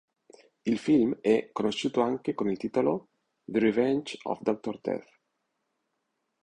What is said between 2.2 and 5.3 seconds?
con il titolo The Revenge of Dr. Death.